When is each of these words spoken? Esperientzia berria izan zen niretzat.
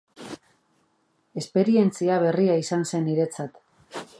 Esperientzia 1.41 2.17
berria 2.25 2.57
izan 2.63 2.89
zen 2.93 3.07
niretzat. 3.11 3.63